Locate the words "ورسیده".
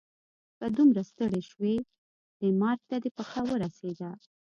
3.51-4.09